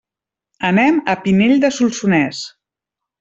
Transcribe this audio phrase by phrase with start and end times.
[0.69, 2.41] Anem a Pinell de Solsonès.